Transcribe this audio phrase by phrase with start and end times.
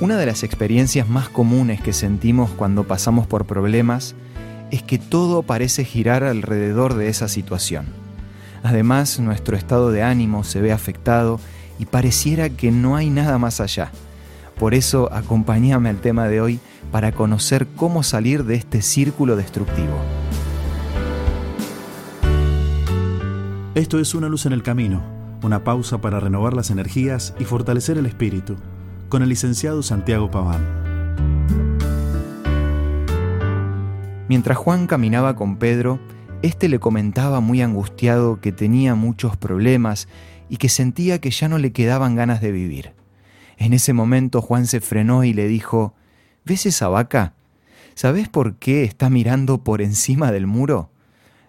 [0.00, 4.14] Una de las experiencias más comunes que sentimos cuando pasamos por problemas
[4.70, 7.86] es que todo parece girar alrededor de esa situación.
[8.62, 11.40] Además, nuestro estado de ánimo se ve afectado
[11.80, 13.90] y pareciera que no hay nada más allá.
[14.56, 16.60] Por eso, acompáñame al tema de hoy
[16.92, 19.98] para conocer cómo salir de este círculo destructivo.
[23.74, 25.02] Esto es Una luz en el camino,
[25.42, 28.56] una pausa para renovar las energías y fortalecer el espíritu,
[29.08, 30.64] con el licenciado Santiago Paván.
[34.28, 35.98] Mientras Juan caminaba con Pedro,
[36.42, 40.08] éste le comentaba muy angustiado que tenía muchos problemas
[40.50, 42.92] y que sentía que ya no le quedaban ganas de vivir.
[43.56, 45.94] En ese momento Juan se frenó y le dijo,
[46.44, 47.34] ¿Ves esa vaca?
[47.94, 50.90] ¿Sabes por qué está mirando por encima del muro?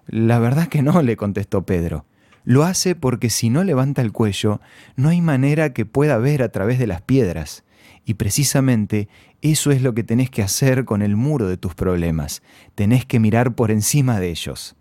[0.07, 2.05] La verdad que no, le contestó Pedro.
[2.49, 4.59] Lo hace porque si no levanta el cuello,
[4.95, 7.63] no hay manera que pueda ver a través de las piedras.
[8.05, 9.07] Y precisamente
[9.43, 12.41] eso es lo que tenés que hacer con el muro de tus problemas.
[12.73, 14.75] Tenés que mirar por encima de ellos.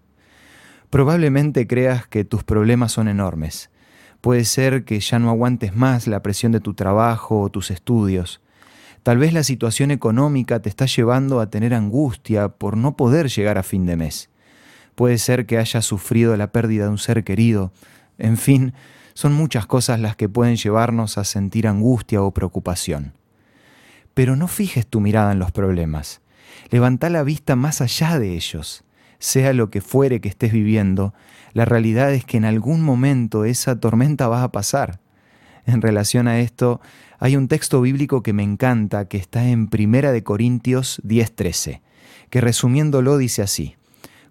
[0.88, 3.68] Probablemente creas que tus problemas son enormes.
[4.22, 8.40] Puede ser que ya no aguantes más la presión de tu trabajo o tus estudios.
[9.02, 13.58] Tal vez la situación económica te está llevando a tener angustia por no poder llegar
[13.58, 14.30] a fin de mes.
[14.98, 17.70] Puede ser que hayas sufrido la pérdida de un ser querido.
[18.18, 18.72] En fin,
[19.14, 23.12] son muchas cosas las que pueden llevarnos a sentir angustia o preocupación.
[24.14, 26.20] Pero no fijes tu mirada en los problemas.
[26.70, 28.82] Levanta la vista más allá de ellos.
[29.20, 31.14] Sea lo que fuere que estés viviendo,
[31.52, 34.98] la realidad es que en algún momento esa tormenta va a pasar.
[35.64, 36.80] En relación a esto,
[37.20, 41.82] hay un texto bíblico que me encanta que está en Primera de Corintios 10:13,
[42.30, 43.76] que resumiéndolo dice así: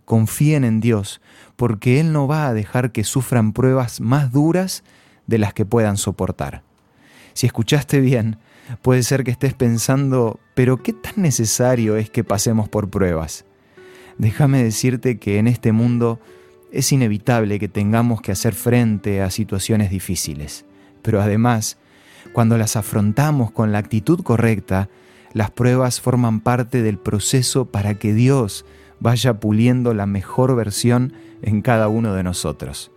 [0.08, 1.20] confíen en Dios,
[1.58, 4.86] porque Él no va a dejar que sufran pruebas más duras
[5.28, 6.64] de las que puedan soportar.
[7.34, 8.38] Si escuchaste bien,
[8.82, 13.44] puede ser que estés pensando, pero ¿qué tan necesario es que pasemos por pruebas?
[14.18, 16.22] Déjame decirte que en este mundo
[16.72, 20.64] es inevitable que tengamos que hacer frente a situaciones difíciles,
[21.02, 21.80] pero además,
[22.32, 24.88] cuando las afrontamos con la actitud correcta,
[25.34, 28.64] las pruebas forman parte del proceso para que Dios
[29.00, 32.92] vaya puliendo la mejor versión en cada uno de nosotros,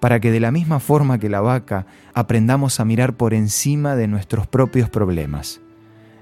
[0.00, 4.08] para que de la misma forma que la vaca aprendamos a mirar por encima de
[4.08, 5.60] nuestros propios problemas.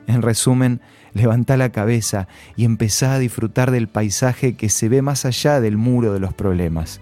[0.07, 0.81] En resumen,
[1.13, 5.77] levanta la cabeza y empezá a disfrutar del paisaje que se ve más allá del
[5.77, 7.01] muro de los problemas.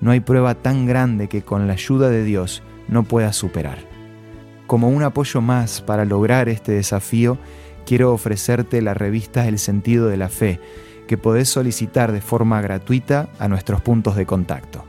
[0.00, 3.78] No hay prueba tan grande que con la ayuda de Dios no puedas superar.
[4.66, 7.38] Como un apoyo más para lograr este desafío,
[7.86, 10.60] quiero ofrecerte la revista El sentido de la fe,
[11.06, 14.84] que podés solicitar de forma gratuita a nuestros puntos de contacto.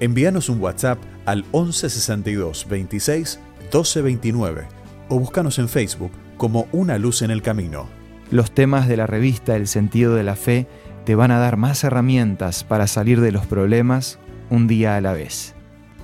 [0.00, 4.66] Envíanos un WhatsApp al 1162 26 1229
[5.08, 7.86] o búscanos en Facebook como Una Luz en el Camino.
[8.30, 10.66] Los temas de la revista El sentido de la fe
[11.04, 15.12] te van a dar más herramientas para salir de los problemas un día a la
[15.12, 15.54] vez.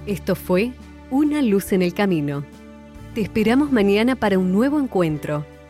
[0.07, 0.73] Esto fue
[1.11, 2.45] Una Luz en el Camino.
[3.15, 5.47] Te esperamos mañana para un nuevo encuentro